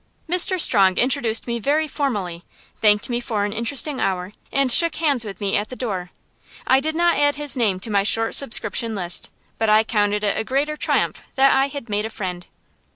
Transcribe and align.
Mr. 0.27 0.59
Strong 0.59 0.97
introduced 0.97 1.45
me 1.45 1.59
very 1.59 1.87
formally, 1.87 2.43
thanked 2.77 3.07
me 3.07 3.19
for 3.19 3.45
an 3.45 3.53
interesting 3.53 3.99
hour, 3.99 4.31
and 4.51 4.71
shook 4.71 4.95
hands 4.95 5.23
with 5.23 5.39
me 5.39 5.55
at 5.55 5.69
the 5.69 5.75
door. 5.75 6.09
I 6.65 6.79
did 6.79 6.95
not 6.95 7.17
add 7.19 7.35
his 7.35 7.55
name 7.55 7.79
to 7.81 7.91
my 7.91 8.01
short 8.01 8.33
subscription 8.33 8.95
list, 8.95 9.29
but 9.59 9.69
I 9.69 9.83
counted 9.83 10.23
it 10.23 10.35
a 10.35 10.43
greater 10.43 10.75
triumph 10.75 11.21
that 11.35 11.55
I 11.55 11.67
had 11.67 11.87
made 11.87 12.05
a 12.05 12.09
friend. 12.09 12.47